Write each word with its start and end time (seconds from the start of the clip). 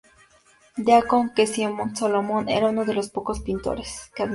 Deacon 0.77 1.29
que 1.35 1.45
Simeon 1.45 1.95
Solomon 1.95 2.49
era 2.49 2.69
uno 2.69 2.85
de 2.85 2.95
los 2.95 3.09
pocos 3.11 3.41
pintores 3.41 4.11
que 4.15 4.23
admiraba. 4.23 4.29